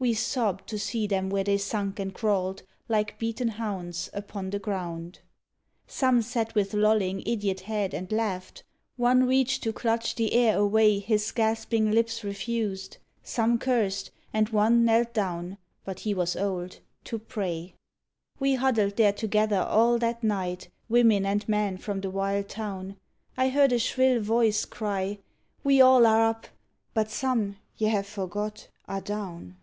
We 0.00 0.14
sobbed 0.14 0.68
to 0.68 0.78
see 0.78 1.08
them 1.08 1.28
where 1.28 1.42
they 1.42 1.58
sunk 1.58 1.98
and 1.98 2.14
crawled, 2.14 2.62
Like 2.88 3.18
beaten 3.18 3.48
hounds, 3.48 4.08
upon 4.12 4.50
the 4.50 4.60
ground. 4.60 5.18
Some 5.88 6.22
sat 6.22 6.54
with 6.54 6.72
lolling, 6.72 7.20
idiot 7.26 7.62
head, 7.62 7.92
and 7.92 8.12
laughed; 8.12 8.62
One 8.96 9.26
reached 9.26 9.64
to 9.64 9.72
clutch 9.72 10.14
the 10.14 10.34
air 10.34 10.56
away 10.56 11.00
His 11.00 11.32
gasping 11.32 11.90
lips 11.90 12.22
refused; 12.22 12.98
some 13.24 13.58
cursed; 13.58 14.12
and 14.32 14.50
one 14.50 14.84
Knelt 14.84 15.12
down 15.14 15.58
but 15.84 15.98
he 15.98 16.14
was 16.14 16.36
old 16.36 16.78
to 17.02 17.18
pray. 17.18 17.74
We 18.38 18.54
huddled 18.54 18.94
there 18.94 19.12
together 19.12 19.62
all 19.68 19.98
that 19.98 20.22
night, 20.22 20.68
Women 20.88 21.26
and 21.26 21.48
men 21.48 21.76
from 21.76 22.02
the 22.02 22.10
wild 22.10 22.48
Town; 22.48 22.94
I 23.36 23.48
heard 23.48 23.72
a 23.72 23.80
shrill 23.80 24.22
voice 24.22 24.64
cry, 24.64 25.18
"We 25.64 25.80
all 25.80 26.06
are 26.06 26.22
up, 26.24 26.46
But 26.94 27.10
some 27.10 27.56
ye 27.76 27.88
have 27.88 28.06
forgot 28.06 28.68
are 28.86 29.00
down!" 29.00 29.56